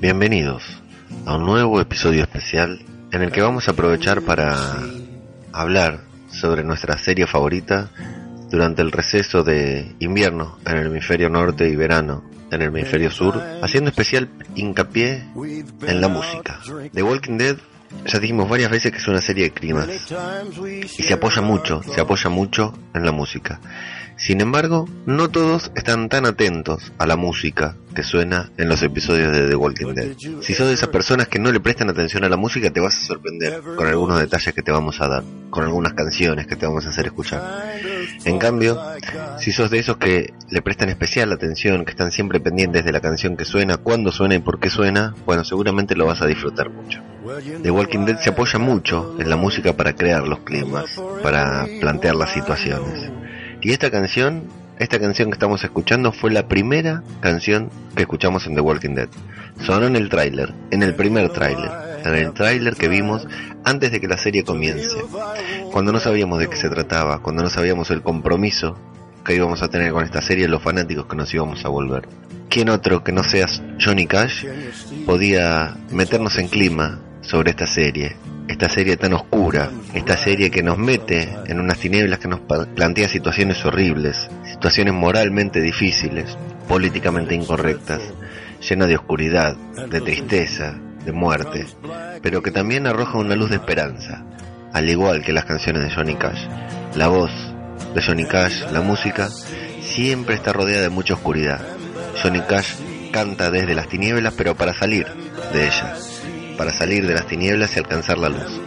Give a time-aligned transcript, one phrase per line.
[0.00, 0.82] Bienvenidos
[1.24, 4.54] a un nuevo episodio especial en el que vamos a aprovechar para
[5.52, 6.03] hablar
[6.34, 7.90] sobre nuestra serie favorita
[8.50, 13.40] durante el receso de invierno en el hemisferio norte y verano en el hemisferio sur,
[13.62, 15.24] haciendo especial hincapié
[15.86, 16.60] en la música.
[16.92, 17.56] The Walking Dead
[18.06, 20.06] ya dijimos varias veces que es una serie de crímenes
[20.98, 23.60] y se apoya mucho, se apoya mucho en la música.
[24.16, 29.32] Sin embargo, no todos están tan atentos a la música que suena en los episodios
[29.32, 30.16] de The Walking Dead.
[30.40, 32.96] Si sos de esas personas que no le prestan atención a la música, te vas
[32.96, 36.64] a sorprender con algunos detalles que te vamos a dar, con algunas canciones que te
[36.64, 37.42] vamos a hacer escuchar.
[38.24, 38.80] En cambio,
[39.38, 43.00] si sos de esos que le prestan especial atención, que están siempre pendientes de la
[43.00, 46.70] canción que suena, cuándo suena y por qué suena, bueno, seguramente lo vas a disfrutar
[46.70, 47.00] mucho.
[47.62, 52.16] The Walking Dead se apoya mucho en la música para crear los climas, para plantear
[52.16, 53.10] las situaciones.
[53.62, 54.44] Y esta canción,
[54.78, 59.08] esta canción que estamos escuchando fue la primera canción que escuchamos en The Walking Dead.
[59.62, 61.70] Sonó en el tráiler, en el primer tráiler,
[62.04, 63.26] en el tráiler que vimos
[63.64, 64.98] antes de que la serie comience.
[65.72, 68.76] Cuando no sabíamos de qué se trataba, cuando no sabíamos el compromiso
[69.24, 72.06] que íbamos a tener con esta serie, los fanáticos que nos íbamos a volver.
[72.50, 74.44] ¿Quién otro que no seas Johnny Cash
[75.06, 78.16] podía meternos en clima sobre esta serie?
[78.48, 83.08] esta serie tan oscura, esta serie que nos mete en unas tinieblas que nos plantea
[83.08, 86.36] situaciones horribles, situaciones moralmente difíciles,
[86.68, 88.02] políticamente incorrectas,
[88.68, 91.66] llenas de oscuridad, de tristeza, de muerte,
[92.22, 94.24] pero que también arroja una luz de esperanza,
[94.72, 96.46] al igual que las canciones de Johnny Cash.
[96.96, 97.30] La voz
[97.94, 99.30] de Johnny Cash, la música,
[99.80, 101.60] siempre está rodeada de mucha oscuridad.
[102.22, 102.74] Johnny Cash
[103.10, 105.06] canta desde las tinieblas, pero para salir
[105.52, 106.13] de ellas
[106.56, 108.60] para salir de las tinieblas y alcanzar la luz.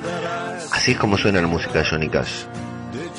[0.71, 2.45] Así es como suena la música de Johnny Cash.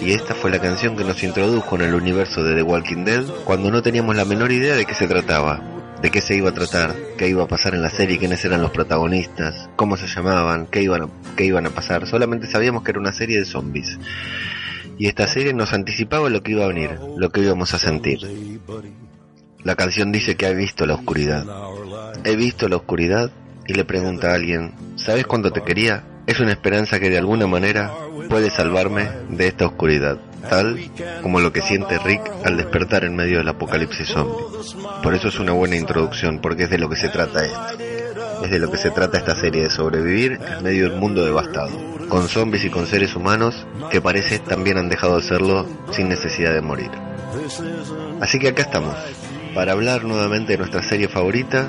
[0.00, 3.24] Y esta fue la canción que nos introdujo en el universo de The Walking Dead
[3.44, 5.60] cuando no teníamos la menor idea de qué se trataba,
[6.00, 8.62] de qué se iba a tratar, qué iba a pasar en la serie, quiénes eran
[8.62, 12.06] los protagonistas, cómo se llamaban, qué iban a, qué iban a pasar.
[12.06, 13.98] Solamente sabíamos que era una serie de zombies.
[14.98, 18.20] Y esta serie nos anticipaba lo que iba a venir, lo que íbamos a sentir.
[19.64, 21.44] La canción dice que ha visto la oscuridad.
[22.24, 23.30] He visto la oscuridad
[23.68, 26.02] y le pregunta a alguien, ¿sabes cuánto te quería?
[26.26, 27.92] Es una esperanza que de alguna manera
[28.28, 30.18] puede salvarme de esta oscuridad,
[30.48, 30.80] tal
[31.22, 34.42] como lo que siente Rick al despertar en medio del apocalipsis zombie.
[35.02, 37.84] Por eso es una buena introducción, porque es de lo que se trata esto.
[38.42, 41.76] Es de lo que se trata esta serie, de sobrevivir en medio del mundo devastado,
[42.08, 46.54] con zombies y con seres humanos que parece también han dejado de serlo sin necesidad
[46.54, 46.90] de morir.
[48.22, 48.94] Así que acá estamos,
[49.54, 51.68] para hablar nuevamente de nuestra serie favorita,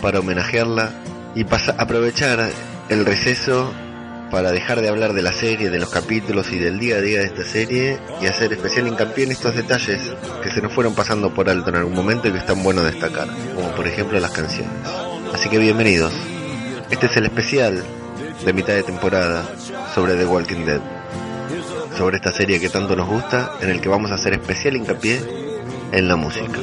[0.00, 0.90] para homenajearla
[1.34, 1.46] y
[1.78, 2.50] aprovechar
[2.88, 3.72] el receso
[4.30, 7.20] para dejar de hablar de la serie, de los capítulos y del día a día
[7.20, 11.34] de esta serie y hacer especial hincapié en estos detalles que se nos fueron pasando
[11.34, 14.72] por alto en algún momento y que están buenos destacar, como por ejemplo las canciones.
[15.34, 16.12] Así que bienvenidos.
[16.90, 17.82] Este es el especial
[18.44, 19.44] de mitad de temporada
[19.94, 20.80] sobre The Walking Dead,
[21.96, 25.20] sobre esta serie que tanto nos gusta, en el que vamos a hacer especial hincapié
[25.92, 26.58] en la música.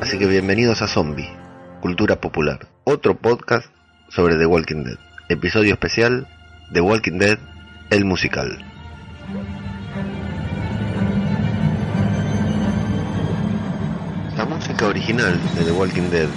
[0.00, 1.30] Así que bienvenidos a Zombie,
[1.80, 3.66] Cultura Popular, otro podcast
[4.10, 4.98] sobre The Walking Dead.
[5.28, 6.26] Episodio especial
[6.72, 7.38] The Walking Dead,
[7.90, 8.64] el musical.
[14.36, 16.28] La música original de The Walking Dead,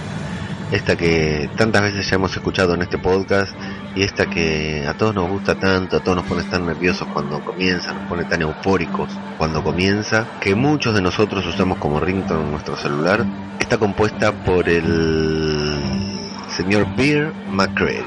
[0.71, 3.53] esta que tantas veces ya hemos escuchado en este podcast
[3.95, 7.43] y esta que a todos nos gusta tanto, a todos nos pone tan nerviosos cuando
[7.43, 12.51] comienza, nos pone tan eufóricos cuando comienza, que muchos de nosotros usamos como ringtone en
[12.51, 13.25] nuestro celular,
[13.59, 16.22] está compuesta por el
[16.53, 18.05] señor Beer McCreary.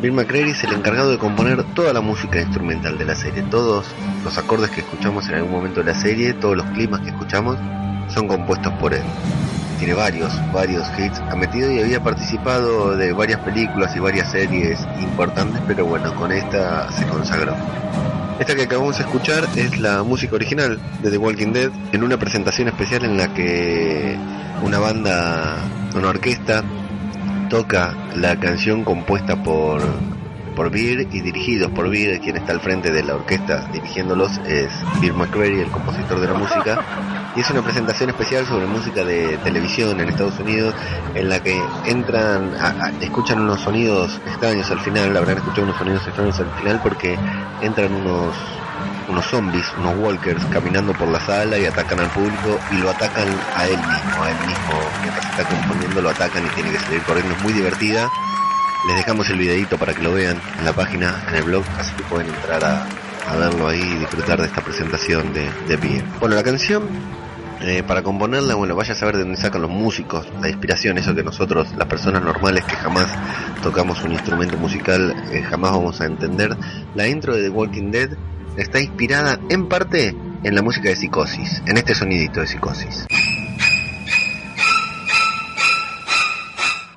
[0.00, 3.42] Bill McCreary es el encargado de componer toda la música instrumental de la serie.
[3.50, 3.86] Todos
[4.24, 7.56] los acordes que escuchamos en algún momento de la serie, todos los climas que escuchamos,
[8.08, 9.02] son compuestos por él.
[9.78, 11.20] Tiene varios, varios hits.
[11.30, 16.32] Ha metido y había participado de varias películas y varias series importantes, pero bueno, con
[16.32, 17.54] esta se consagró.
[18.40, 22.16] Esta que acabamos de escuchar es la música original de The Walking Dead en una
[22.16, 24.16] presentación especial en la que
[24.62, 25.56] una banda,
[25.94, 26.62] una orquesta
[27.48, 29.82] toca la canción compuesta por,
[30.54, 34.70] por Beer y dirigidos por Beer, quien está al frente de la orquesta dirigiéndolos es
[35.00, 36.80] Beer McCreary, el compositor de la música.
[37.36, 40.74] Y es una presentación especial sobre música de televisión en Estados Unidos,
[41.14, 41.56] en la que
[41.86, 42.50] entran,
[43.00, 47.16] escuchan unos sonidos extraños al final, habrán escuchado unos sonidos extraños al final porque
[47.62, 48.34] entran unos
[49.08, 53.28] unos zombies, unos walkers caminando por la sala y atacan al público y lo atacan
[53.56, 57.02] a él mismo, a él mismo mientras está componiendo lo atacan y tiene que salir
[57.02, 58.10] corriendo, es muy divertida.
[58.86, 61.92] Les dejamos el videito para que lo vean en la página, en el blog, así
[61.94, 62.86] que pueden entrar a,
[63.36, 66.02] verlo ahí y disfrutar de esta presentación de, de.
[66.20, 66.82] Bueno, la canción
[67.60, 71.14] eh, para componerla, bueno, vaya a saber de dónde sacan los músicos la inspiración, eso
[71.14, 73.08] que nosotros, las personas normales que jamás
[73.62, 76.56] tocamos un instrumento musical, eh, jamás vamos a entender.
[76.94, 78.10] La intro de The Walking Dead
[78.58, 80.14] está inspirada en parte
[80.44, 83.06] en la música de Psicosis, en este sonidito de Psicosis.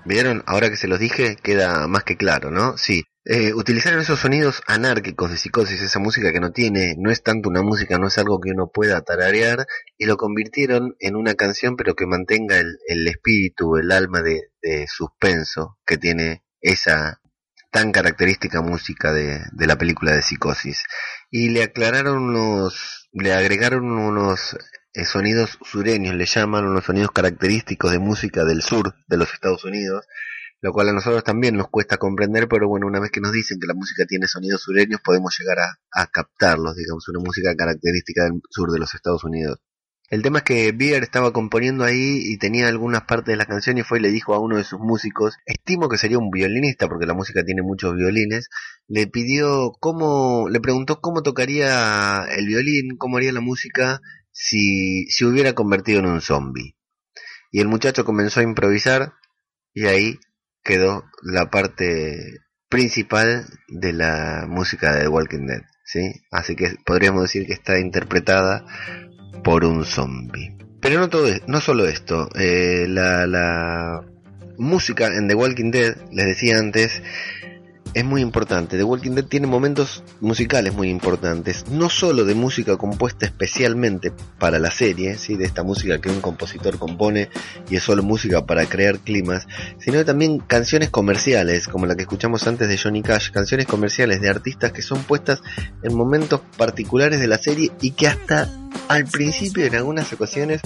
[0.05, 0.43] ¿Vieron?
[0.47, 2.77] Ahora que se los dije, queda más que claro, ¿no?
[2.77, 7.21] Sí, eh, utilizaron esos sonidos anárquicos de psicosis, esa música que no tiene, no es
[7.21, 9.67] tanto una música, no es algo que uno pueda tararear,
[9.97, 14.49] y lo convirtieron en una canción pero que mantenga el, el espíritu, el alma de,
[14.63, 17.20] de, suspenso que tiene esa
[17.71, 20.83] tan característica música de, de la película de psicosis.
[21.29, 24.57] Y le aclararon unos, le agregaron unos
[24.93, 29.63] eh, sonidos sureños, le llaman unos sonidos característicos de música del sur de los Estados
[29.63, 30.05] Unidos,
[30.59, 33.57] lo cual a nosotros también nos cuesta comprender, pero bueno, una vez que nos dicen
[33.59, 38.25] que la música tiene sonidos sureños, podemos llegar a, a captarlos, digamos, una música característica
[38.25, 39.59] del sur de los Estados Unidos.
[40.11, 43.77] El tema es que Beer estaba componiendo ahí y tenía algunas partes de la canción
[43.77, 46.89] y fue y le dijo a uno de sus músicos, estimo que sería un violinista
[46.89, 48.49] porque la música tiene muchos violines,
[48.89, 54.01] le pidió cómo, le preguntó cómo tocaría el violín, cómo haría la música
[54.33, 56.75] si se si hubiera convertido en un zombie.
[57.49, 59.13] Y el muchacho comenzó a improvisar
[59.73, 60.19] y ahí
[60.61, 66.21] quedó la parte principal de la música de The Walking Dead, ¿sí?
[66.31, 68.65] Así que podríamos decir que está interpretada
[69.43, 70.55] por un zombie.
[70.79, 74.01] Pero no todo, no solo esto, eh, la, la
[74.57, 77.01] música en The Walking Dead, les decía antes,
[77.93, 78.77] es muy importante.
[78.77, 84.59] The Walking Dead tiene momentos musicales muy importantes, no solo de música compuesta especialmente para
[84.59, 85.35] la serie, ¿sí?
[85.35, 87.29] de esta música que un compositor compone
[87.69, 89.47] y es solo música para crear climas,
[89.79, 94.29] sino también canciones comerciales, como la que escuchamos antes de Johnny Cash, canciones comerciales de
[94.29, 95.41] artistas que son puestas
[95.83, 98.49] en momentos particulares de la serie y que hasta
[98.87, 100.61] al principio en algunas ocasiones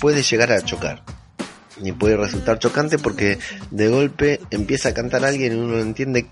[0.00, 1.02] puede llegar a chocar
[1.82, 3.38] y puede resultar chocante porque
[3.70, 6.26] de golpe empieza a cantar alguien y uno entiende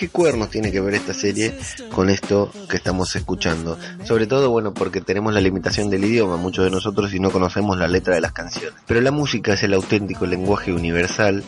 [0.00, 1.54] qué cuernos tiene que ver esta serie
[1.90, 3.78] con esto que estamos escuchando.
[4.04, 7.76] Sobre todo, bueno, porque tenemos la limitación del idioma, muchos de nosotros y no conocemos
[7.76, 8.72] la letra de las canciones.
[8.86, 11.44] Pero la música es el auténtico lenguaje universal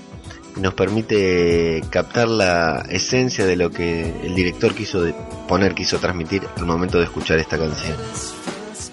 [0.55, 5.02] y nos permite captar la esencia de lo que el director quiso
[5.48, 7.96] poner, quiso transmitir al momento de escuchar esta canción.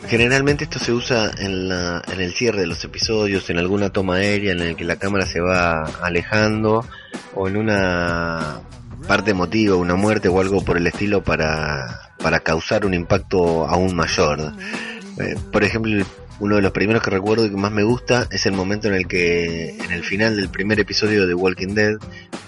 [0.10, 4.16] Generalmente esto se usa en, la, en el cierre de los episodios, en alguna toma
[4.16, 6.84] aérea en la que la cámara se va alejando
[7.36, 8.60] o en una
[9.08, 13.96] parte emotiva, una muerte o algo por el estilo para, para causar un impacto aún
[13.96, 14.52] mayor.
[15.20, 16.04] Eh, por ejemplo,
[16.40, 18.96] uno de los primeros que recuerdo y que más me gusta es el momento en
[18.96, 21.98] el que en el final del primer episodio de Walking Dead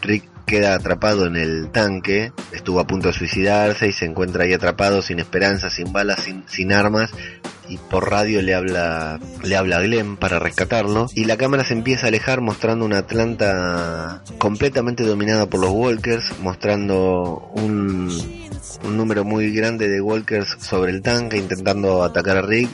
[0.01, 4.51] Rick queda atrapado en el tanque, estuvo a punto de suicidarse y se encuentra ahí
[4.51, 7.13] atrapado sin esperanza, sin balas, sin, sin armas
[7.69, 11.73] y por radio le habla le habla a Glenn para rescatarlo y la cámara se
[11.73, 18.09] empieza a alejar mostrando una Atlanta completamente dominada por los Walkers, mostrando un,
[18.83, 22.69] un número muy grande de Walkers sobre el tanque intentando atacar a Rick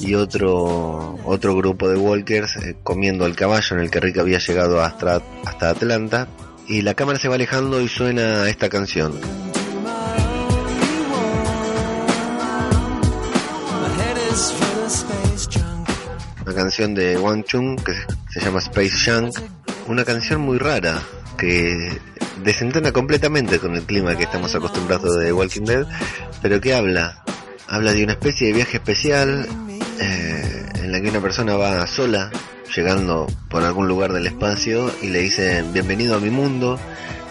[0.00, 4.38] y otro otro grupo de Walkers eh, comiendo el caballo en el que Rick había
[4.38, 6.26] llegado hasta hasta Atlanta
[6.70, 9.12] y la cámara se va alejando y suena esta canción.
[16.46, 17.92] Una canción de Wang Chung que
[18.32, 19.36] se llama Space Junk.
[19.88, 21.02] Una canción muy rara
[21.36, 21.98] que
[22.44, 25.86] desentona completamente con el clima que estamos acostumbrados de Walking Dead,
[26.40, 27.24] pero que habla,
[27.66, 29.44] habla de una especie de viaje especial
[30.00, 30.59] eh,
[30.90, 32.32] en la que una persona va sola
[32.74, 36.80] llegando por algún lugar del espacio y le dicen bienvenido a mi mundo,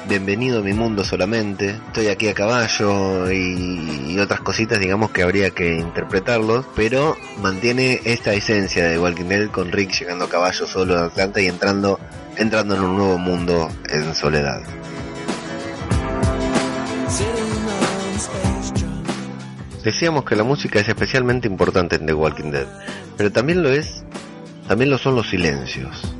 [0.08, 5.24] bienvenido a mi mundo solamente, estoy aquí a caballo y, y, otras cositas digamos que
[5.24, 10.66] habría que interpretarlos, pero mantiene esta esencia de Walking Dead con Rick llegando a caballo
[10.66, 12.00] solo a Atlanta y entrando,
[12.38, 14.62] entrando en un nuevo mundo en soledad.
[19.84, 22.68] Decíamos que la música es especialmente importante en The Walking Dead,
[23.18, 24.04] pero también lo es
[24.68, 26.16] también lo son los silencios.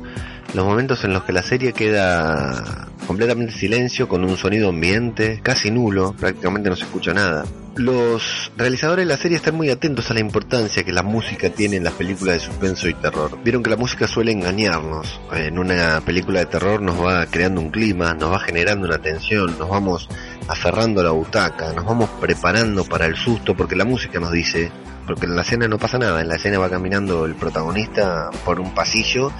[0.54, 5.70] Los momentos en los que la serie queda completamente silencio con un sonido ambiente casi
[5.70, 7.44] nulo, prácticamente no se escucha nada.
[7.76, 11.76] Los realizadores de la serie están muy atentos a la importancia que la música tiene
[11.76, 13.38] en las películas de suspenso y terror.
[13.44, 15.20] Vieron que la música suele engañarnos.
[15.32, 19.56] En una película de terror nos va creando un clima, nos va generando una tensión,
[19.56, 20.08] nos vamos
[20.48, 24.72] aferrando a la butaca, nos vamos preparando para el susto porque la música nos dice,
[25.06, 28.58] porque en la escena no pasa nada, en la escena va caminando el protagonista por
[28.58, 29.30] un pasillo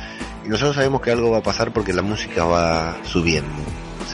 [0.46, 3.50] y nosotros sabemos que algo va a pasar porque la música va subiendo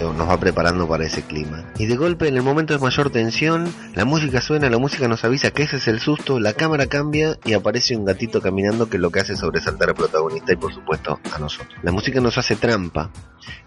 [0.00, 1.64] nos va preparando para ese clima.
[1.78, 5.24] Y de golpe, en el momento de mayor tensión, la música suena, la música nos
[5.24, 8.96] avisa que ese es el susto, la cámara cambia y aparece un gatito caminando que
[8.96, 11.74] es lo que hace sobresaltar al protagonista y por supuesto a nosotros.
[11.82, 13.10] La música nos hace trampa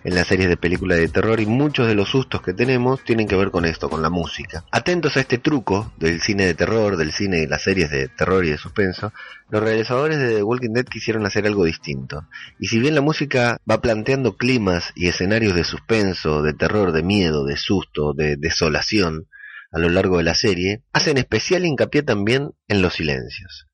[0.04, 3.28] en las series de películas de terror y muchos de los sustos que tenemos tienen
[3.28, 4.64] que ver con esto, con la música.
[4.72, 8.46] Atentos a este truco del cine de terror, del cine y las series de terror
[8.46, 9.12] y de suspenso,
[9.50, 12.26] los realizadores de The Walking Dead quisieron hacer algo distinto.
[12.60, 17.04] Y si bien la música va planteando climas y escenarios de suspenso, de terror, de
[17.04, 19.28] miedo, de susto, de desolación
[19.72, 23.68] a lo largo de la serie, hacen especial hincapié también en los silencios.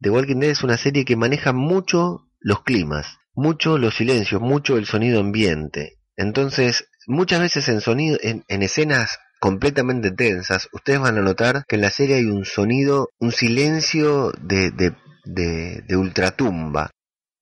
[0.00, 4.76] The Walking Dead es una serie que maneja mucho los climas, mucho los silencios, mucho
[4.76, 5.98] el sonido ambiente.
[6.16, 11.76] Entonces, muchas veces en sonido, en, en escenas completamente tensas, ustedes van a notar que
[11.76, 16.90] en la serie hay un sonido, un silencio de, de, de, ultratumba.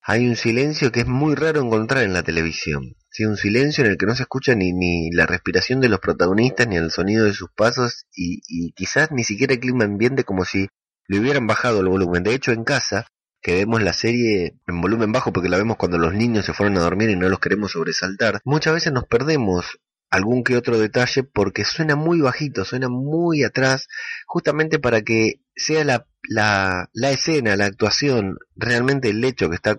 [0.03, 2.95] Hay un silencio que es muy raro encontrar en la televisión.
[3.16, 3.25] ¿Sí?
[3.25, 6.68] Un silencio en el que no se escucha ni, ni la respiración de los protagonistas,
[6.68, 10.44] ni el sonido de sus pasos, y, y quizás ni siquiera el clima ambiente como
[10.44, 10.68] si
[11.08, 12.23] le hubieran bajado el volumen.
[12.23, 13.06] De hecho, en casa,
[13.40, 16.76] que vemos la serie en volumen bajo porque la vemos cuando los niños se fueron
[16.76, 19.78] a dormir y no los queremos sobresaltar, muchas veces nos perdemos
[20.11, 23.88] algún que otro detalle porque suena muy bajito, suena muy atrás,
[24.26, 29.76] justamente para que sea la, la, la escena, la actuación, realmente el hecho que está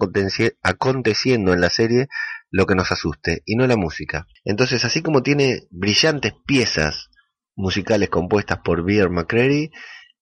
[0.63, 2.07] aconteciendo en la serie
[2.49, 4.27] lo que nos asuste y no la música.
[4.45, 7.09] Entonces, así como tiene brillantes piezas
[7.55, 9.71] musicales compuestas por Beer McCreary,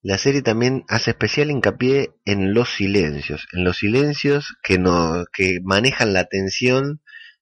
[0.01, 5.60] la serie también hace especial hincapié en los silencios, en los silencios que, no, que
[5.63, 7.01] manejan la tensión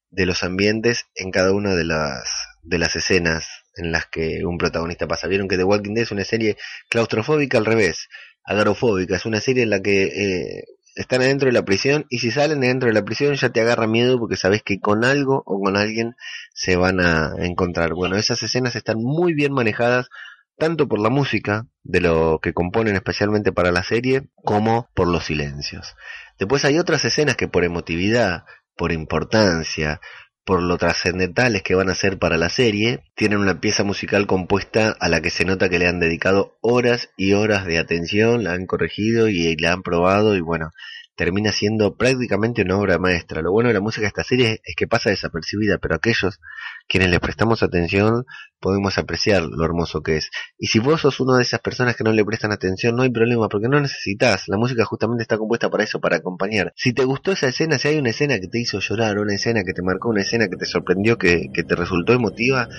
[0.10, 2.30] de los ambientes en cada una de las
[2.64, 5.28] de las escenas en las que un protagonista pasa.
[5.28, 6.58] Vieron que The Walking Dead es una serie
[6.90, 8.08] claustrofóbica al revés,
[8.44, 10.64] agorofóbica, es una serie en la que eh,
[10.96, 13.88] están adentro de la prisión y si salen dentro de la prisión ya te agarra
[13.88, 16.16] miedo porque sabes que con algo o con alguien
[16.54, 17.94] se van a encontrar.
[17.94, 20.10] Bueno, esas escenas están muy bien manejadas
[20.58, 25.26] tanto por la música de lo que componen especialmente para la serie como por los
[25.26, 25.96] silencios.
[26.38, 28.44] Después hay otras escenas que por emotividad,
[28.76, 30.00] por importancia,
[30.46, 34.96] por lo trascendentales que van a ser para la serie, tienen una pieza musical compuesta
[35.00, 38.54] a la que se nota que le han dedicado horas y horas de atención, la
[38.54, 40.72] han corregido y la han probado y bueno,
[41.16, 43.42] termina siendo prácticamente una obra maestra.
[43.42, 46.40] Lo bueno de la música de esta serie es que pasa desapercibida, pero aquellos
[46.88, 48.26] quienes le prestamos atención
[48.60, 50.30] podemos apreciar lo hermoso que es.
[50.58, 53.10] Y si vos sos una de esas personas que no le prestan atención, no hay
[53.10, 54.48] problema, porque no necesitas.
[54.48, 56.74] La música justamente está compuesta para eso, para acompañar.
[56.76, 59.64] Si te gustó esa escena, si hay una escena que te hizo llorar, una escena
[59.64, 62.70] que te marcó, una escena que te sorprendió, que, que te resultó emotiva,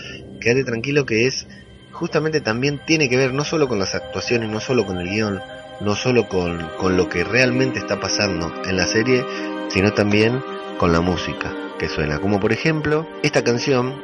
[0.40, 1.46] quédate tranquilo que es
[1.94, 5.40] justamente también tiene que ver no solo con las actuaciones, no solo con el guion,
[5.80, 9.24] no solo con, con lo que realmente está pasando en la serie,
[9.68, 10.42] sino también
[10.78, 12.18] con la música que suena.
[12.18, 14.02] Como por ejemplo esta canción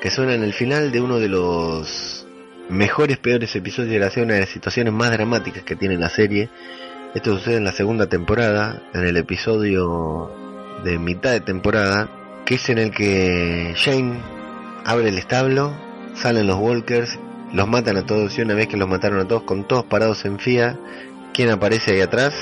[0.00, 2.26] que suena en el final de uno de los
[2.68, 6.08] mejores, peores episodios de la serie, una de las situaciones más dramáticas que tiene la
[6.08, 6.48] serie.
[7.14, 10.30] Esto sucede en la segunda temporada, en el episodio
[10.84, 14.20] de mitad de temporada, que es en el que Shane
[14.84, 15.72] abre el establo,
[16.14, 17.18] salen los Walkers,
[17.52, 20.24] los matan a todos y una vez que los mataron a todos con todos parados
[20.24, 20.78] en fía,
[21.38, 22.34] ¿Quién aparece ahí atrás?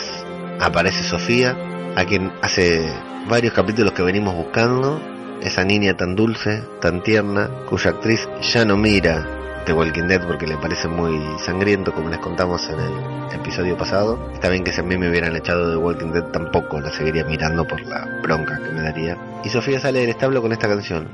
[0.59, 1.55] Aparece Sofía,
[1.97, 2.91] a quien hace
[3.29, 4.99] varios capítulos que venimos buscando,
[5.43, 10.47] esa niña tan dulce, tan tierna, cuya actriz ya no mira The Walking Dead porque
[10.47, 14.31] le parece muy sangriento, como les contamos en el episodio pasado.
[14.33, 17.27] Está bien que si a mí me hubieran echado The Walking Dead tampoco la seguiría
[17.27, 19.19] mirando por la bronca que me daría.
[19.45, 21.07] Y Sofía sale del establo con esta canción.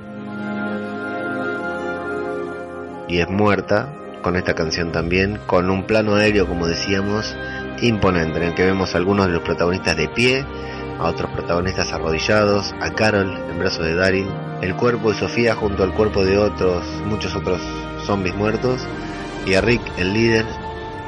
[3.09, 7.37] Y es muerta con esta canción también, con un plano aéreo, como decíamos,
[7.83, 10.45] imponente, en el que vemos a algunos de los protagonistas de pie,
[10.99, 14.29] a otros protagonistas arrodillados, a Carol en brazos de Daryl,
[14.63, 17.61] el cuerpo de Sofía junto al cuerpo de otros, muchos otros
[18.07, 18.81] zombies muertos,
[19.47, 20.47] y a Rick, el líder,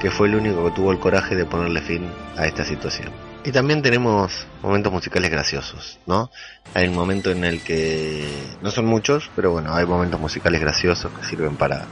[0.00, 3.10] que fue el único que tuvo el coraje de ponerle fin a esta situación.
[3.44, 6.30] Y también tenemos momentos musicales graciosos, ¿no?
[6.72, 8.26] Hay un momento en el que
[8.62, 11.86] no son muchos, pero bueno, hay momentos musicales graciosos que sirven para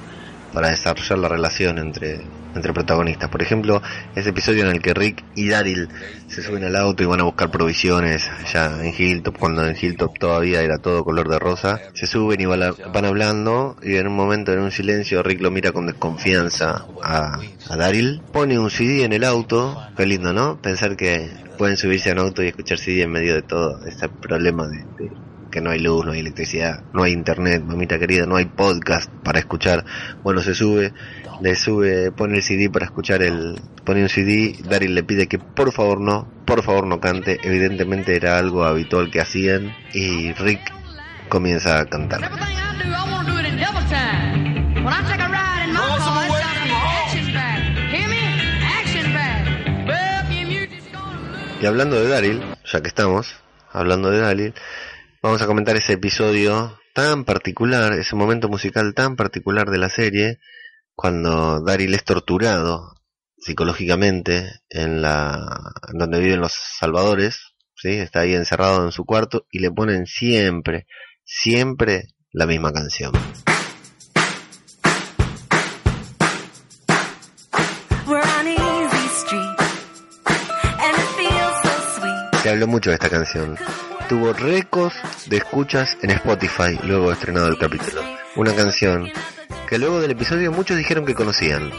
[0.53, 2.21] para desarrollar la relación entre,
[2.55, 3.29] entre protagonistas.
[3.31, 3.83] Por ejemplo,
[4.15, 5.89] ese episodio en el que Rick y Daryl
[6.29, 10.19] se suben al auto y van a buscar provisiones ya en Hilltop, cuando en Hilltop
[10.19, 11.81] todavía era todo color de rosa.
[11.95, 12.63] Se suben y van,
[13.05, 17.77] hablando y en un momento, en un silencio, Rick lo mira con desconfianza a, a
[17.77, 18.23] Daryl.
[18.33, 20.61] Pone un CD en el auto, qué lindo, ¿no?
[20.61, 24.09] Pensar que pueden subirse a un auto y escuchar CD en medio de todo este
[24.09, 24.85] problema de
[25.53, 29.09] que no hay luz, no hay electricidad, no hay internet, mamita querida, no hay podcast
[29.23, 29.85] para escuchar.
[30.25, 30.93] Bueno, se sube,
[31.41, 35.39] le sube, pone el CD para escuchar el, pone un CD, Daryl le pide que
[35.39, 40.73] por favor no, por favor no cante, evidentemente era algo habitual que hacían y Rick
[41.29, 42.29] comienza a cantar.
[51.61, 53.37] Y hablando de Daryl, ya que estamos
[53.73, 54.55] hablando de Daryl,
[55.23, 60.41] vamos a comentar ese episodio tan particular, ese momento musical tan particular de la serie,
[60.95, 62.95] cuando Daryl es torturado
[63.39, 67.91] psicológicamente en la donde viven los salvadores, ¿sí?
[67.91, 70.87] está ahí encerrado en su cuarto y le ponen siempre,
[71.25, 73.13] siempre la misma canción.
[82.43, 83.57] Se habló mucho de esta canción
[84.13, 88.03] tuvo récords de escuchas en Spotify luego de estrenado el capítulo.
[88.37, 89.11] Una canción
[89.67, 91.71] que luego del episodio muchos dijeron que conocían.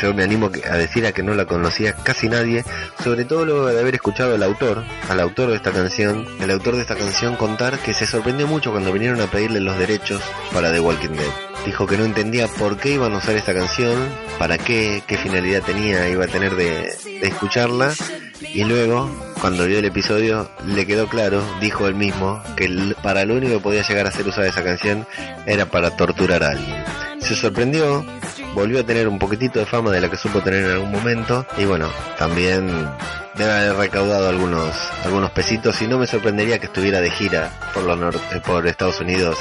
[0.00, 2.64] Yo me animo a decir a que no la conocía casi nadie,
[3.02, 6.76] sobre todo luego de haber escuchado al autor, al autor de esta canción, el autor
[6.76, 10.22] de esta canción contar que se sorprendió mucho cuando vinieron a pedirle los derechos
[10.54, 11.32] para The Walking Dead.
[11.66, 15.60] Dijo que no entendía por qué iban a usar esta canción, para qué, qué finalidad
[15.60, 17.92] tenía, iba a tener de, de escucharla
[18.40, 23.34] y luego, cuando vio el episodio, le quedó claro, dijo él mismo, que para lo
[23.34, 25.06] único que podía llegar a ser usada esa canción
[25.44, 26.82] era para torturar a alguien.
[27.18, 28.06] Se sorprendió,
[28.54, 31.46] volvió a tener un poquitito de fama de la que supo tener en algún momento,
[31.58, 32.88] y bueno, también
[33.34, 34.74] debe haber recaudado algunos,
[35.04, 39.36] algunos pesitos, y no me sorprendería que estuviera de gira por, los por Estados Unidos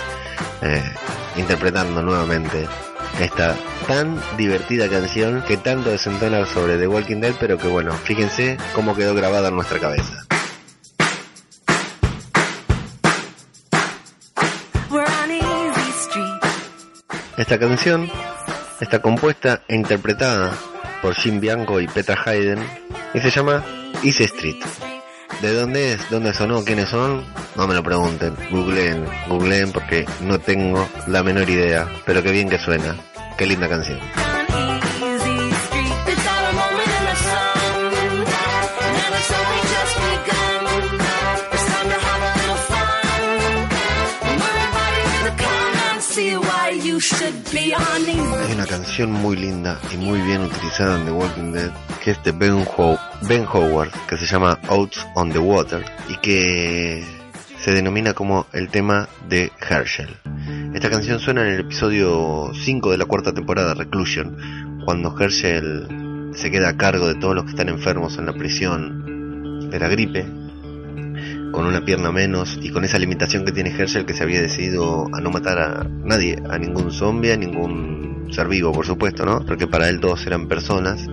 [0.64, 0.84] eh,
[1.38, 2.68] interpretando nuevamente
[3.20, 3.56] esta
[3.88, 8.96] tan divertida canción que tanto desentona sobre The Walking Dead, pero que bueno, fíjense cómo
[8.96, 10.26] quedó grabada en nuestra cabeza.
[17.38, 18.10] Esta canción
[18.80, 20.54] está compuesta e interpretada
[21.02, 22.60] por Jim Bianco y Petra Hayden
[23.14, 23.64] y se llama
[24.04, 24.93] Easy Street.
[25.44, 26.10] ¿De dónde es?
[26.10, 26.64] ¿Dónde sonó?
[26.64, 27.22] ¿Quiénes son?
[27.58, 28.34] No me lo pregunten.
[28.50, 31.86] Googleen, googleen porque no tengo la menor idea.
[32.06, 32.96] Pero qué bien que suena.
[33.38, 34.00] Qué linda canción.
[48.46, 51.72] Hay una canción muy linda y muy bien utilizada en The Walking Dead
[52.04, 52.66] que es de Ben,
[53.28, 57.04] ben Howard que se llama Oats on the Water y que
[57.58, 60.10] se denomina como el tema de Herschel.
[60.74, 66.52] Esta canción suena en el episodio 5 de la cuarta temporada Reclusion, cuando Herschel se
[66.52, 70.43] queda a cargo de todos los que están enfermos en la prisión de la gripe
[71.54, 75.06] con una pierna menos y con esa limitación que tiene Herschel que se había decidido
[75.14, 79.46] a no matar a nadie, a ningún zombie, a ningún ser vivo, por supuesto, ¿no?
[79.46, 81.08] Porque para él todos eran personas.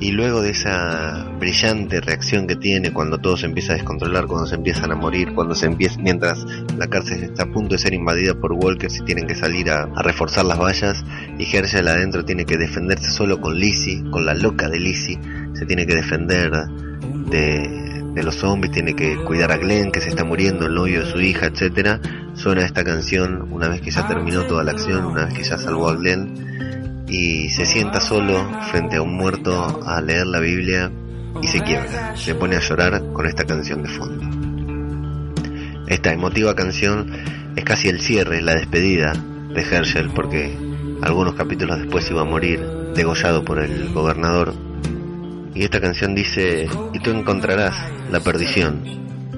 [0.00, 4.46] Y luego de esa brillante reacción que tiene cuando todo se empieza a descontrolar, cuando
[4.46, 6.44] se empiezan a morir, cuando se empieza, mientras
[6.76, 9.82] la cárcel está a punto de ser invadida por walkers y tienen que salir a,
[9.82, 11.04] a reforzar las vallas,
[11.38, 15.20] y Herschel adentro tiene que defenderse solo con Lizzie, con la loca de Lizzie,
[15.54, 16.50] se tiene que defender
[17.30, 17.81] de
[18.14, 21.10] de los zombies, tiene que cuidar a Glenn que se está muriendo, el novio de
[21.10, 22.00] su hija, etcétera.
[22.34, 25.58] Suena esta canción una vez que ya terminó toda la acción, una vez que ya
[25.58, 30.90] salvó a Glenn y se sienta solo frente a un muerto a leer la Biblia
[31.42, 34.24] y se quiebra, se pone a llorar con esta canción de fondo.
[35.88, 37.10] Esta emotiva canción
[37.56, 40.56] es casi el cierre, la despedida de Herschel porque
[41.02, 42.60] algunos capítulos después iba a morir
[42.94, 44.54] degollado por el gobernador
[45.54, 47.74] y esta canción dice, y tú encontrarás
[48.12, 48.82] la perdición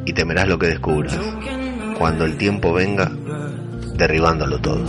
[0.04, 1.16] y temerás lo que descubras,
[1.96, 3.10] cuando el tiempo venga
[3.96, 4.84] derribándolo todo.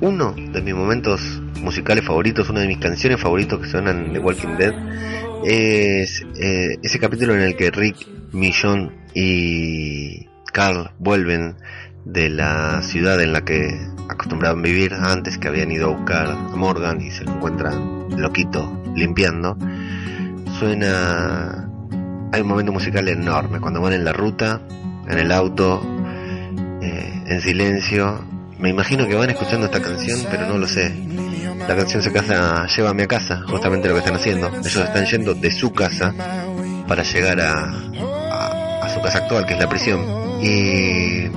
[0.00, 1.20] Uno de mis momentos
[1.62, 4.74] musicales favoritos, una de mis canciones favoritos que suenan de Walking Dead,
[5.44, 11.54] es eh, ese capítulo en el que Rick, Millón y Carl vuelven
[12.04, 16.56] de la ciudad en la que acostumbraban vivir antes, que habían ido a buscar a
[16.56, 19.56] Morgan y se lo encuentran loquito limpiando,
[20.58, 21.64] suena...
[22.30, 24.60] Hay un momento musical enorme cuando van en la ruta,
[25.08, 25.80] en el auto,
[26.82, 28.22] eh, en silencio,
[28.58, 30.94] Me imagino que van escuchando esta canción, pero no lo sé.
[31.66, 34.48] La canción se casa Llévame a casa, justamente lo que están haciendo.
[34.48, 36.12] Ellos están yendo de su casa
[36.86, 40.00] para llegar a, a, su casa actual, que es la prisión.
[40.42, 41.28] Y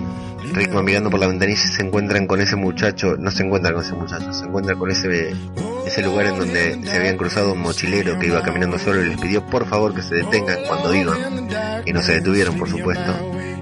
[0.53, 3.83] Rick va mirando por la ventanilla se encuentran con ese muchacho, no se encuentran con
[3.83, 5.33] ese muchacho, se encuentran con ese,
[5.85, 9.17] ese lugar en donde se habían cruzado un mochilero que iba caminando solo y les
[9.17, 11.49] pidió por favor que se detengan cuando iban.
[11.85, 13.13] Y no se detuvieron, por supuesto.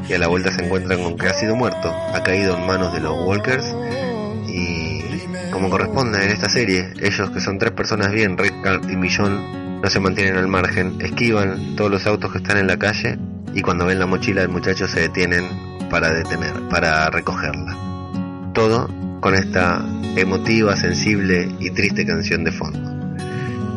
[0.07, 2.91] Y a la vuelta se encuentran con que ha sido muerto, ha caído en manos
[2.93, 3.75] de los Walkers
[4.47, 5.03] y
[5.51, 8.55] como corresponde en esta serie, ellos que son tres personas bien, Rick,
[8.89, 12.77] y Millón, no se mantienen al margen, esquivan todos los autos que están en la
[12.77, 13.19] calle
[13.53, 17.75] y cuando ven la mochila del muchacho se detienen para detener, para recogerla.
[18.53, 18.87] Todo
[19.19, 19.83] con esta
[20.15, 22.99] emotiva, sensible y triste canción de fondo.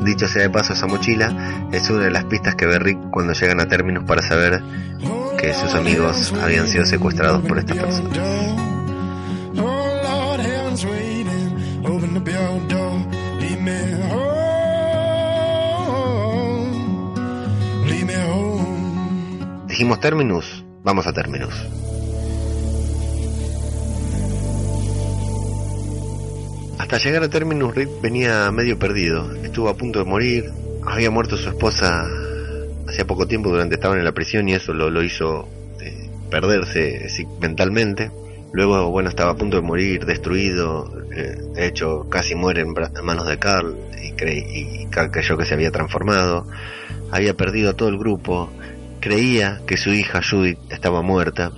[0.05, 3.33] Dicho sea de paso, esa mochila es una de las pistas que ve Rick cuando
[3.33, 4.63] llegan a términos para saber
[5.39, 8.19] que sus amigos habían sido secuestrados por estas personas.
[19.69, 21.55] Dijimos términos, vamos a términos.
[26.83, 29.33] Hasta llegar a términos, Rick venía medio perdido.
[29.45, 30.51] Estuvo a punto de morir.
[30.85, 32.05] Había muerto su esposa
[32.89, 35.49] hacía poco tiempo durante estaban en la prisión y eso lo, lo hizo
[35.81, 37.07] eh, perderse
[37.41, 38.11] mentalmente.
[38.53, 40.93] Luego, bueno, estaba a punto de morir, destruido.
[41.15, 45.55] Eh, de hecho, casi muere en, manos de Carl y, y Carl creyó que se
[45.55, 46.49] había transformado.
[47.13, 48.51] Había perdido a todo el grupo.
[48.99, 51.53] Creía que su hija Judith estaba muerta.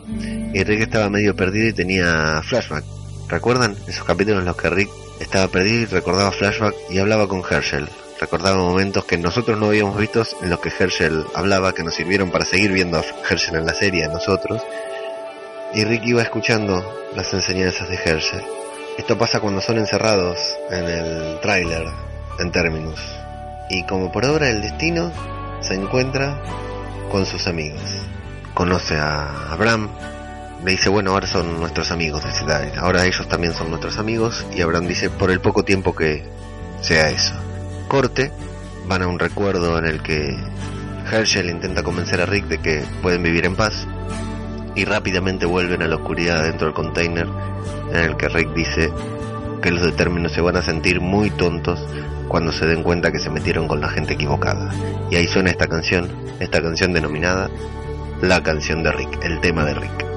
[0.53, 2.85] Y Rick estaba medio perdido y tenía flashback.
[3.31, 7.43] ¿Recuerdan esos capítulos en los que Rick estaba perdido y recordaba flashback y hablaba con
[7.49, 7.89] Herschel?
[8.25, 12.31] recordaba momentos que nosotros no habíamos visto en los que Herschel hablaba, que nos sirvieron
[12.31, 14.63] para seguir viendo a Herschel en la serie, a nosotros.
[15.75, 18.43] Y Rick iba escuchando las enseñanzas de Herschel.
[18.97, 20.39] Esto pasa cuando son encerrados
[20.71, 21.85] en el tráiler,
[22.39, 23.01] en términos.
[23.69, 25.13] Y como por obra del destino,
[25.61, 26.41] se encuentra
[27.11, 27.83] con sus amigos.
[28.55, 29.91] Conoce a Abraham,
[30.65, 32.23] le dice, bueno, ahora son nuestros amigos,
[32.79, 36.25] ahora ellos también son nuestros amigos, y Abraham dice, por el poco tiempo que
[36.81, 37.35] sea eso
[37.89, 38.33] corte,
[38.89, 40.37] van a un recuerdo en el que
[41.11, 43.87] Herschel intenta convencer a Rick de que pueden vivir en paz
[44.75, 47.29] y rápidamente vuelven a la oscuridad dentro del container
[47.93, 48.91] en el que Rick dice
[49.63, 51.87] que los determinos se van a sentir muy tontos
[52.29, 54.71] cuando se den cuenta que se metieron con la gente equivocada.
[55.11, 57.49] Y ahí suena esta canción, esta canción denominada
[58.21, 60.14] La canción de Rick, el tema de Rick.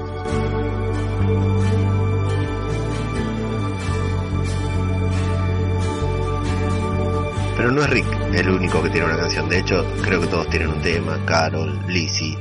[7.58, 9.48] Pero no es Rick el único que tiene una canción.
[9.48, 11.18] De hecho, creo que todos tienen un tema.
[11.26, 12.38] Carol, Lizzie,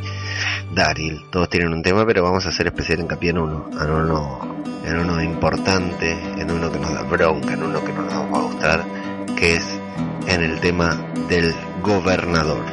[0.71, 3.67] Daryl, todos tienen un tema, pero vamos a hacer especial hincapié en uno.
[3.81, 8.13] En uno, en uno importante, en uno que nos da bronca, en uno que nos
[8.13, 8.85] va a gustar,
[9.35, 9.79] que es
[10.27, 10.95] en el tema
[11.27, 11.51] del
[11.81, 12.63] gobernador.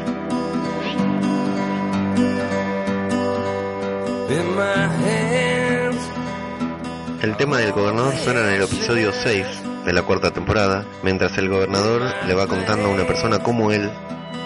[7.22, 9.46] El tema del gobernador suena en el episodio 6
[9.84, 13.90] de la cuarta temporada, mientras el gobernador le va contando a una persona cómo él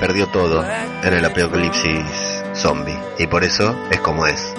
[0.01, 2.98] perdió todo en el apocalipsis zombie.
[3.18, 4.55] Y por eso es como es.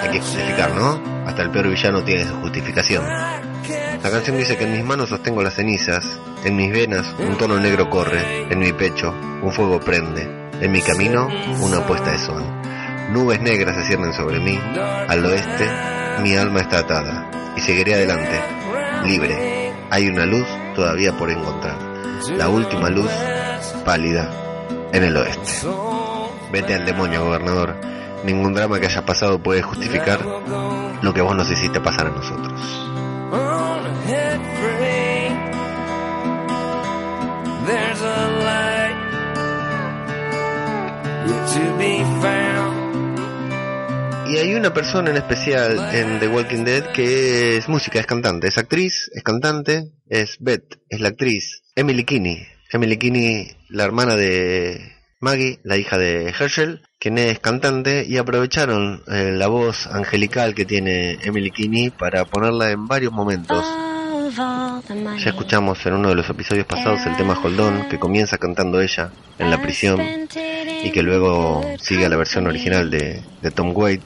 [0.00, 1.00] Hay que justificar, ¿no?
[1.26, 3.04] Hasta el peor villano tiene su justificación.
[3.04, 6.04] La canción dice que en mis manos sostengo las cenizas,
[6.44, 10.80] en mis venas un tono negro corre, en mi pecho un fuego prende, en mi
[10.80, 11.28] camino
[11.60, 12.42] una puesta de sol.
[13.10, 14.58] Nubes negras se ciernen sobre mí,
[15.08, 15.68] al oeste
[16.22, 18.40] mi alma está atada y seguiré adelante,
[19.04, 19.51] libre,
[19.92, 21.76] hay una luz todavía por encontrar.
[22.38, 23.10] La última luz
[23.84, 24.26] pálida
[24.90, 25.68] en el oeste.
[26.50, 27.76] Vete al demonio, gobernador.
[28.24, 30.24] Ningún drama que haya pasado puede justificar
[31.02, 32.88] lo que vos nos hiciste pasar a nosotros.
[44.32, 48.48] Y hay una persona en especial en The Walking Dead que es música, es cantante,
[48.48, 51.62] es actriz, es cantante, es Beth, es la actriz.
[51.76, 52.46] Emily Kinney.
[52.72, 54.90] Emily Kinney, la hermana de
[55.20, 60.64] Maggie, la hija de Herschel, quien es cantante, y aprovecharon eh, la voz angelical que
[60.64, 63.62] tiene Emily Kinney para ponerla en varios momentos.
[64.34, 69.10] Ya escuchamos en uno de los episodios pasados el tema Hold que comienza cantando ella
[69.38, 70.00] en la prisión
[70.84, 73.22] y que luego sigue a la versión original de,
[73.54, 74.04] Tom Waits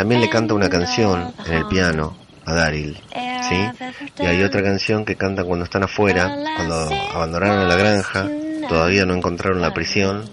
[0.00, 3.70] también le canta una canción en el piano a Daryl, ¿sí?
[4.18, 8.26] Y hay otra canción que cantan cuando están afuera, cuando abandonaron la granja,
[8.66, 10.24] todavía no encontraron la prisión,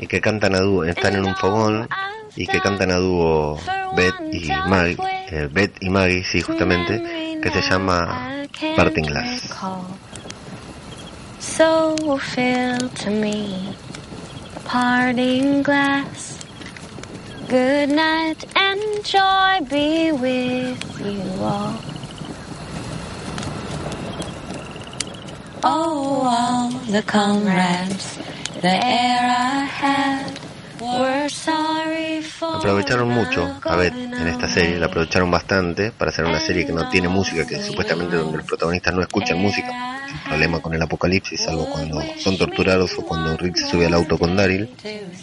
[0.00, 1.88] y que cantan a dúo, están en un fogón,
[2.34, 3.60] y que cantan a dúo
[3.94, 4.98] Beth y Maggie
[5.30, 8.42] eh, Beth y Maggie, sí, justamente, que se llama
[8.76, 9.54] Parting Glass.
[11.38, 13.72] So fill to me
[14.64, 16.35] parting glass.
[17.48, 21.76] Good night and joy be with you all.
[25.62, 28.18] Oh, all the comrades,
[28.62, 30.45] the air I had.
[32.40, 36.72] Aprovecharon mucho a Beth en esta serie, la aprovecharon bastante para hacer una serie que
[36.72, 39.68] no tiene música, que supuestamente donde los protagonistas no escuchan música.
[40.06, 43.94] Es problema con el apocalipsis, salvo cuando son torturados o cuando Rick se sube al
[43.94, 44.70] auto con Daryl.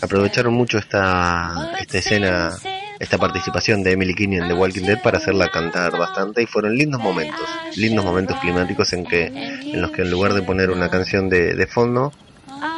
[0.01, 2.51] Aprovecharon mucho esta, esta escena,
[2.99, 6.75] esta participación de Emily Kinney en The Walking Dead para hacerla cantar bastante y fueron
[6.75, 10.89] lindos momentos, lindos momentos climáticos en que en los que en lugar de poner una
[10.89, 12.11] canción de, de fondo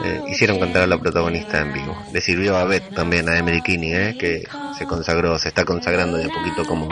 [0.04, 1.95] eh, hicieron cantar a la protagonista en vivo.
[2.12, 4.43] Le sirvió a Beth también, a Emily Kinney, eh, que
[4.78, 6.89] se consagró, se está consagrando de a poquito como,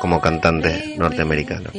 [0.00, 1.70] como cantante norteamericano.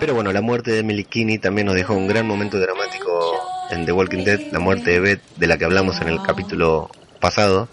[0.00, 3.36] Pero bueno, la muerte de Emily Kinney también nos dejó un gran momento dramático
[3.70, 6.90] en The Walking Dead, la muerte de Beth, de la que hablamos en el capítulo
[7.20, 7.68] pasado,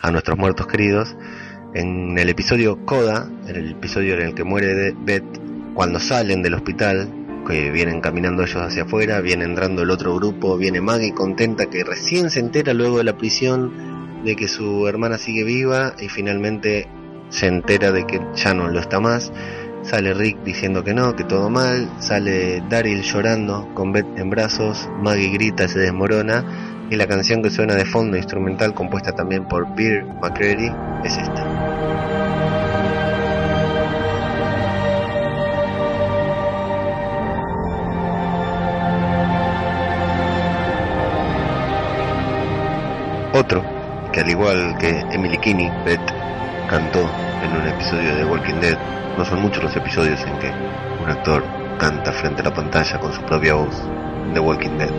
[0.00, 1.14] a nuestros muertos queridos.
[1.74, 5.24] En el episodio Coda, en el episodio en el que muere Beth,
[5.74, 10.56] cuando salen del hospital, que vienen caminando ellos hacia afuera, viene entrando el otro grupo,
[10.56, 15.18] viene Maggie contenta que recién se entera luego de la prisión de que su hermana
[15.18, 16.88] sigue viva y finalmente
[17.28, 19.32] se entera de que ya no lo está más.
[19.82, 21.90] Sale Rick diciendo que no, que todo mal.
[21.98, 24.88] Sale Daryl llorando con Beth en brazos.
[25.02, 26.88] Maggie grita, se desmorona.
[26.90, 30.70] Y la canción que suena de fondo instrumental, compuesta también por Beer McCready,
[31.04, 31.73] es esta.
[43.36, 43.64] Otro,
[44.12, 46.08] que al igual que Emily Kinney, Beth
[46.70, 47.00] cantó
[47.42, 48.78] en un episodio de Walking Dead,
[49.18, 50.52] no son muchos los episodios en que
[51.02, 51.42] un actor
[51.76, 53.74] canta frente a la pantalla con su propia voz
[54.32, 54.92] de Walking Dead.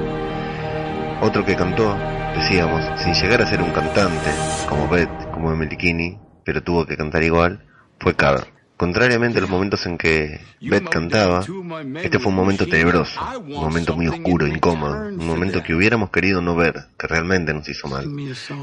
[1.21, 1.95] Otro que cantó,
[2.35, 4.31] decíamos, sin llegar a ser un cantante
[4.67, 7.63] como Beth, como Emily Kinney, pero tuvo que cantar igual,
[8.01, 8.54] fue Carl.
[8.77, 11.45] Contrariamente a los momentos en que Beth cantaba,
[12.03, 16.41] este fue un momento tenebroso, un momento muy oscuro, incómodo, un momento que hubiéramos querido
[16.41, 18.05] no ver, que realmente nos hizo mal,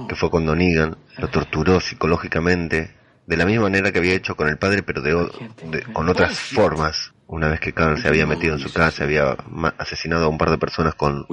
[0.08, 2.94] que fue cuando Negan lo torturó psicológicamente,
[3.26, 7.12] de la misma manera que había hecho con el padre, pero de, con otras formas.
[7.26, 9.34] Una vez que Carl se había metido en su casa, había
[9.78, 11.24] asesinado a un par de personas con,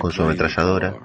[0.00, 0.96] con su ametralladora,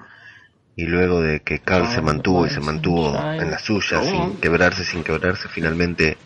[0.74, 4.84] y luego de que Carl se mantuvo y se mantuvo en la suya, sin quebrarse,
[4.84, 6.16] sin quebrarse, finalmente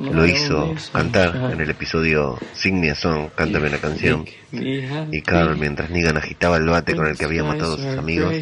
[0.00, 4.24] lo hizo cantar en el episodio Sing Me a Song, cántame una canción.
[4.50, 8.34] Y Carl, mientras Negan agitaba el bate con el que había matado a sus amigos,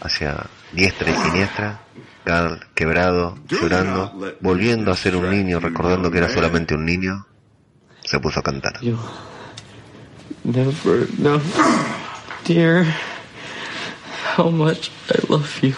[0.00, 1.80] hacia diestra y siniestra,
[2.24, 7.26] Carl, quebrado, llorando, volviendo a ser un niño, recordando que era solamente un niño,
[8.04, 8.78] se puso a cantar.
[10.44, 11.40] Never know,
[12.44, 12.84] dear,
[14.36, 15.74] how much I love you.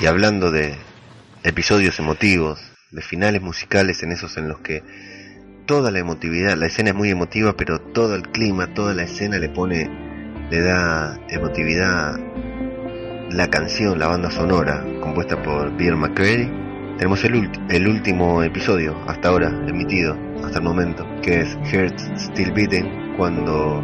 [0.00, 0.76] Y hablando de
[1.42, 2.60] episodios emotivos,
[2.92, 4.82] de finales musicales en esos en los que
[5.66, 9.38] toda la emotividad, la escena es muy emotiva, pero todo el clima, toda la escena
[9.38, 9.88] le pone,
[10.50, 12.18] le da emotividad
[13.30, 16.48] la canción, la banda sonora, compuesta por Pierre McCreary.
[16.98, 22.52] Tenemos el, el último episodio hasta ahora emitido, hasta el momento, que es Hearts Still
[22.52, 23.80] Beating, cuando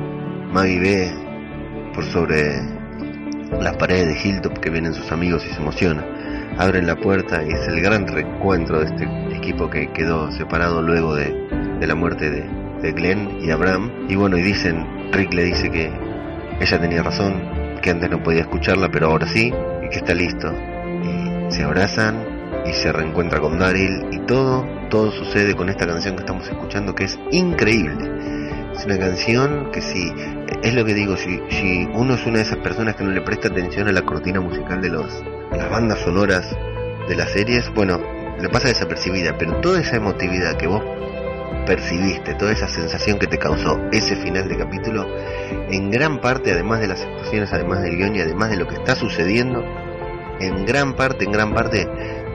[0.52, 1.14] Maggie ve
[1.94, 2.75] por sobre
[3.60, 6.04] las paredes de Hilltop que vienen sus amigos y se emociona.
[6.58, 11.14] Abren la puerta y es el gran reencuentro de este equipo que quedó separado luego
[11.14, 11.34] de,
[11.80, 12.44] la muerte de,
[12.82, 14.06] de Glenn y Abraham.
[14.08, 15.90] Y bueno, y dicen, Rick le dice que
[16.60, 17.34] ella tenía razón,
[17.82, 20.52] que antes no podía escucharla, pero ahora sí, y que está listo.
[21.04, 22.24] Y se abrazan
[22.66, 26.94] y se reencuentra con Daryl y todo, todo sucede con esta canción que estamos escuchando
[26.94, 28.10] que es increíble.
[28.74, 30.12] Es una canción que si
[30.66, 31.40] es lo que digo, si,
[31.94, 34.82] uno es una de esas personas que no le presta atención a la cortina musical
[34.82, 36.44] de los, las bandas sonoras
[37.08, 38.00] de las series, bueno,
[38.40, 40.82] le pasa desapercibida, pero toda esa emotividad que vos
[41.66, 45.06] percibiste, toda esa sensación que te causó ese final de capítulo,
[45.70, 48.74] en gran parte, además de las actuaciones, además del guion y además de lo que
[48.74, 49.64] está sucediendo,
[50.40, 51.86] en gran parte, en gran parte,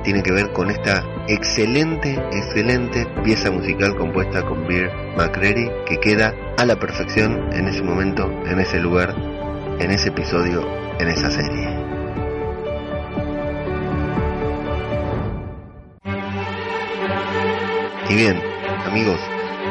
[0.03, 6.33] tiene que ver con esta excelente, excelente pieza musical compuesta con Beer McCreary que queda
[6.57, 9.15] a la perfección en ese momento, en ese lugar,
[9.79, 10.67] en ese episodio,
[10.99, 11.69] en esa serie.
[18.09, 18.41] Y bien,
[18.85, 19.19] amigos,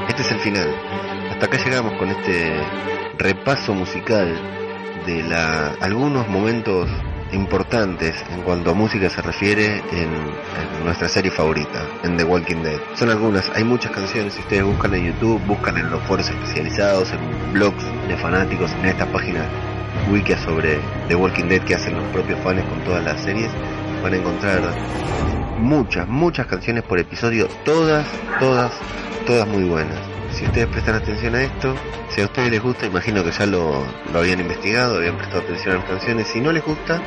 [0.09, 0.75] este es el final.
[1.31, 2.53] Hasta acá llegamos con este
[3.19, 4.35] repaso musical
[5.05, 6.88] de la, algunos momentos
[7.33, 12.81] importantes en cuanto a música se refiere en, nuestra serie favorita, en The Walking Dead.
[12.95, 17.12] Son algunas, hay muchas canciones, si ustedes buscan en YouTube, buscan en los foros especializados,
[17.12, 19.47] en blogs de fanáticos, en estas páginas
[20.11, 23.51] wiki sobre The Walking Dead que hacen los propios fans con todas las series,
[24.03, 24.61] van a encontrar
[25.59, 28.07] muchas, muchas canciones por episodio, todas,
[28.39, 28.73] todas,
[29.27, 29.99] todas muy buenas.
[30.33, 31.75] Si ustedes prestan atención a esto,
[32.09, 35.77] si a ustedes les gusta, imagino que ya lo, lo habían investigado, habían prestado atención
[35.77, 36.29] a las canciones.
[36.29, 37.01] Si no les gusta,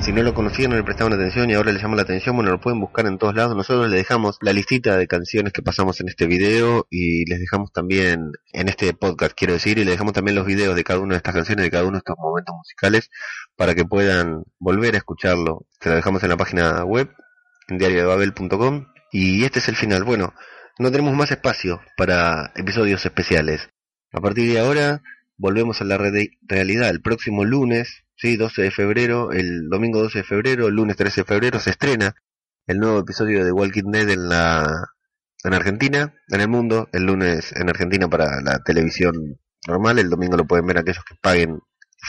[0.00, 2.50] si no lo conocían, no le prestaban atención y ahora les llama la atención, bueno,
[2.50, 3.56] lo pueden buscar en todos lados.
[3.56, 7.72] Nosotros les dejamos la listita de canciones que pasamos en este video y les dejamos
[7.72, 11.14] también en este podcast, quiero decir, y les dejamos también los videos de cada una
[11.14, 13.10] de estas canciones, de cada uno de estos momentos musicales,
[13.56, 15.66] para que puedan volver a escucharlo.
[15.80, 17.10] Se lo dejamos en la página web,
[17.68, 18.86] en diariodebabel.com.
[19.12, 20.04] Y este es el final.
[20.04, 20.34] Bueno,
[20.78, 23.70] no tenemos más espacio para episodios especiales.
[24.12, 25.02] A partir de ahora
[25.36, 26.90] volvemos a la realidad.
[26.90, 31.22] El próximo lunes, sí, 12 de febrero, el domingo 12 de febrero, el lunes 13
[31.22, 32.14] de febrero se estrena
[32.66, 34.90] el nuevo episodio de Walking Dead en la
[35.44, 40.36] en Argentina, en el mundo, el lunes en Argentina para la televisión normal, el domingo
[40.36, 41.60] lo pueden ver aquellos que paguen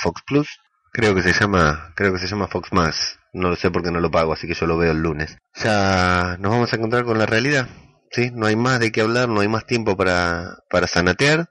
[0.01, 0.59] Fox Plus.
[0.91, 3.19] Creo que se llama, creo que se llama Fox Más.
[3.33, 5.37] No lo sé porque no lo pago, así que yo lo veo el lunes.
[5.55, 7.67] Ya nos vamos a encontrar con la realidad.
[8.11, 8.31] ¿sí?
[8.33, 11.49] No hay más de qué hablar, no hay más tiempo para, para sanatear.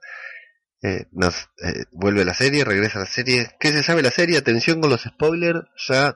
[0.83, 3.49] Eh, nos eh, vuelve la serie, regresa la serie.
[3.59, 4.37] ¿Qué se sabe la serie?
[4.37, 5.61] Atención con los spoilers.
[5.87, 6.15] Ya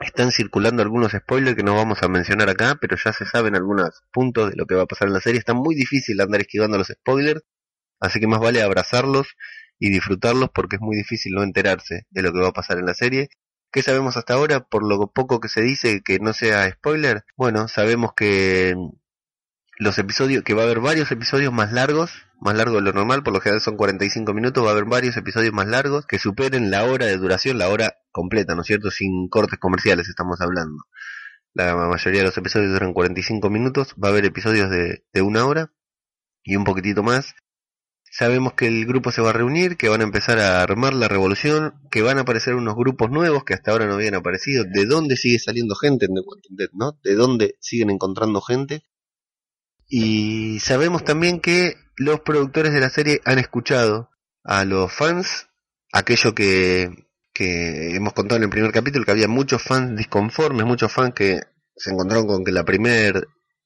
[0.00, 4.02] están circulando algunos spoilers que no vamos a mencionar acá, pero ya se saben algunos
[4.12, 5.38] puntos de lo que va a pasar en la serie.
[5.38, 7.42] Está muy difícil andar esquivando los spoilers,
[8.00, 9.28] así que más vale abrazarlos
[9.78, 12.86] y disfrutarlos porque es muy difícil no enterarse de lo que va a pasar en
[12.86, 13.28] la serie.
[13.72, 14.60] ¿Qué sabemos hasta ahora?
[14.60, 17.24] Por lo poco que se dice que no sea spoiler.
[17.36, 18.74] Bueno, sabemos que
[19.78, 22.10] los episodios, que va a haber varios episodios más largos,
[22.40, 25.16] más largos de lo normal, por lo general son 45 minutos, va a haber varios
[25.16, 28.90] episodios más largos que superen la hora de duración, la hora completa, ¿no es cierto?
[28.90, 30.82] Sin cortes comerciales estamos hablando.
[31.54, 35.46] La mayoría de los episodios duran 45 minutos, va a haber episodios de, de una
[35.46, 35.72] hora
[36.42, 37.34] y un poquitito más.
[38.10, 41.08] Sabemos que el grupo se va a reunir, que van a empezar a armar la
[41.08, 44.64] revolución, que van a aparecer unos grupos nuevos que hasta ahora no habían aparecido.
[44.64, 46.98] ¿De dónde sigue saliendo gente en The Walking no?
[47.04, 48.82] ¿De dónde siguen encontrando gente?
[49.88, 54.10] Y sabemos también que los productores de la serie han escuchado
[54.44, 55.48] a los fans,
[55.92, 60.92] aquello que, que hemos contado en el primer capítulo, que había muchos fans disconformes, muchos
[60.92, 61.40] fans que
[61.76, 63.22] se encontraron con que la primera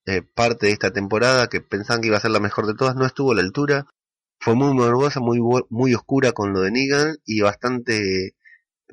[0.06, 2.94] eh, parte de esta temporada, que pensaban que iba a ser la mejor de todas,
[2.94, 3.86] no estuvo a la altura.
[4.38, 5.38] Fue muy morbosa, muy,
[5.70, 8.34] muy oscura con lo de Negan y bastante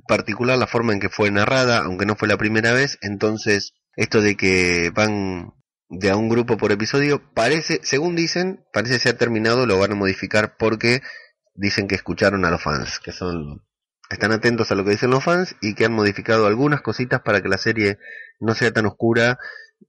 [0.08, 2.98] particular la forma en que fue narrada, aunque no fue la primera vez.
[3.02, 5.54] Entonces, esto de que van
[5.90, 9.96] de a un grupo por episodio, parece, según dicen, parece ser terminado, lo van a
[9.96, 11.02] modificar porque
[11.56, 13.64] dicen que escucharon a los fans, que son
[14.10, 17.42] están atentos a lo que dicen los fans y que han modificado algunas cositas para
[17.42, 18.00] que la serie
[18.40, 19.38] no sea tan oscura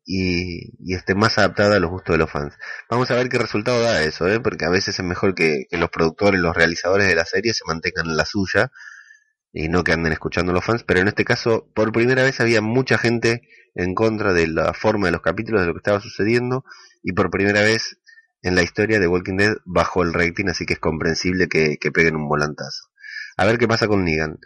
[0.05, 2.55] y, y esté más adaptada a los gustos de los fans.
[2.91, 4.41] Vamos a ver qué resultado da eso, ¿eh?
[4.41, 7.65] porque a veces es mejor que, que los productores, los realizadores de la serie se
[7.67, 8.71] mantengan en la suya
[9.53, 12.61] y no que anden escuchando los fans, pero en este caso por primera vez había
[12.61, 13.43] mucha gente
[13.75, 16.65] en contra de la forma de los capítulos, de lo que estaba sucediendo,
[17.03, 17.99] y por primera vez
[18.43, 22.17] en la historia de Walking Dead bajó el rating, así que es comprensible que, peguen
[22.17, 22.89] un volantazo.
[23.37, 24.39] A ver qué pasa con Negan.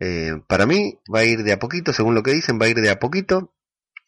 [0.00, 2.68] Eh, para mí va a ir de a poquito, según lo que dicen, va a
[2.68, 3.54] ir de a poquito.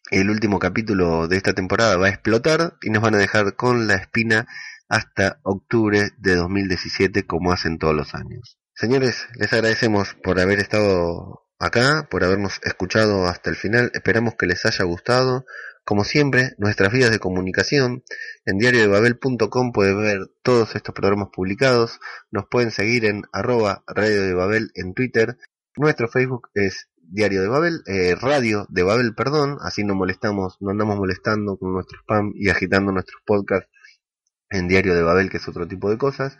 [0.09, 3.87] El último capítulo de esta temporada va a explotar y nos van a dejar con
[3.87, 4.47] la espina
[4.89, 8.60] hasta octubre de 2017 como hacen todos los años.
[8.73, 13.91] Señores, les agradecemos por haber estado acá, por habernos escuchado hasta el final.
[13.93, 15.45] Esperamos que les haya gustado.
[15.83, 18.03] Como siempre, nuestras vías de comunicación
[18.45, 21.99] en diariodebabel.com pueden ver todos estos programas publicados.
[22.31, 25.37] Nos pueden seguir en arroba radio de Babel en Twitter.
[25.75, 29.57] Nuestro Facebook es Diario de Babel, eh, Radio de Babel, perdón.
[29.61, 33.69] Así no molestamos, no andamos molestando con nuestro spam y agitando nuestros podcasts
[34.49, 36.37] en Diario de Babel, que es otro tipo de cosas.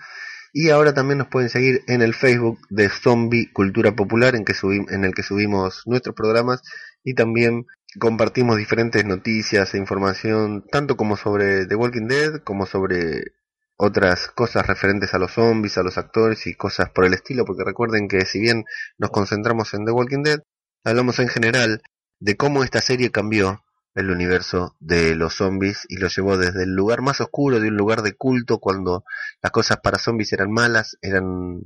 [0.54, 4.54] Y ahora también nos pueden seguir en el Facebook de Zombie Cultura Popular, en, que
[4.62, 6.62] en el que subimos nuestros programas
[7.04, 7.66] y también
[8.00, 13.24] compartimos diferentes noticias e información, tanto como sobre The Walking Dead, como sobre
[13.78, 17.64] otras cosas referentes a los zombies, a los actores y cosas por el estilo, porque
[17.64, 18.66] recuerden que si bien
[18.98, 20.40] nos concentramos en The Walking Dead,
[20.84, 21.82] hablamos en general
[22.20, 26.74] de cómo esta serie cambió el universo de los zombies y lo llevó desde el
[26.74, 29.04] lugar más oscuro de un lugar de culto cuando
[29.42, 31.62] las cosas para zombies eran malas, eran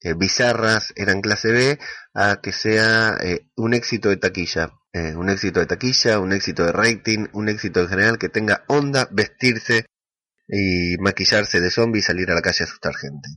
[0.00, 1.78] eh, bizarras, eran clase B,
[2.14, 4.72] a que sea eh, un éxito de taquilla.
[4.92, 8.64] Eh, un éxito de taquilla, un éxito de rating, un éxito en general que tenga
[8.68, 9.84] onda, vestirse
[10.48, 13.28] y maquillarse de zombie y salir a la calle a asustar gente.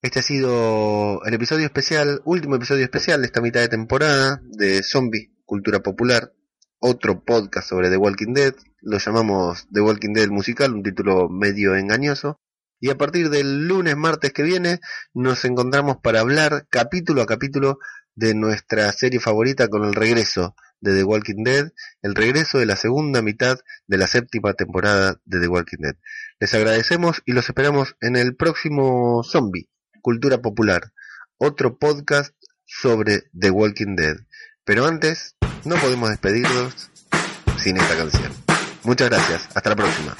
[0.00, 4.82] Este ha sido el episodio especial, último episodio especial de esta mitad de temporada de
[4.84, 6.32] Zombie, Cultura Popular,
[6.78, 11.74] otro podcast sobre The Walking Dead, lo llamamos The Walking Dead musical, un título medio
[11.76, 12.40] engañoso,
[12.80, 14.80] y a partir del lunes, martes que viene,
[15.12, 17.78] nos encontramos para hablar capítulo a capítulo
[18.14, 21.72] de nuestra serie favorita con el regreso de The Walking Dead,
[22.02, 23.58] el regreso de la segunda mitad
[23.88, 25.96] de la séptima temporada de The Walking Dead.
[26.38, 29.68] Les agradecemos y los esperamos en el próximo Zombie,
[30.00, 30.92] Cultura Popular,
[31.38, 34.18] otro podcast sobre The Walking Dead.
[34.68, 36.90] Pero antes, no podemos despedirnos
[37.56, 38.30] sin esta canción.
[38.84, 40.14] Muchas gracias, hasta la próxima.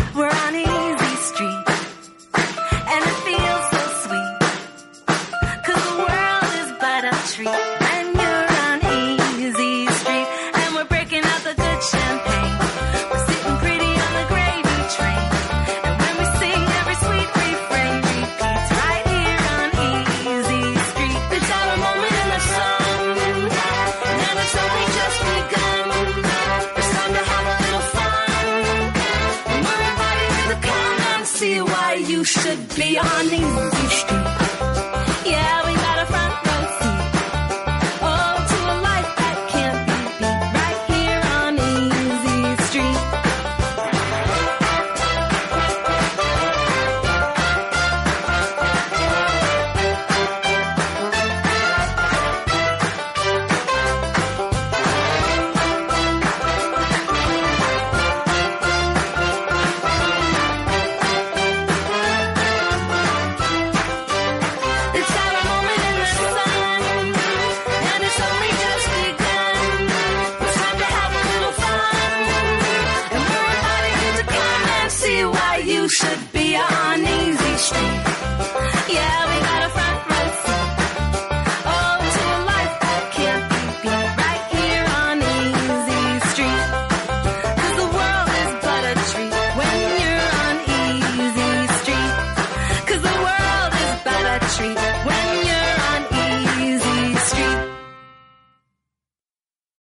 [32.08, 33.38] you should be on the
[33.72, 35.30] beach.
[35.30, 35.57] Yeah.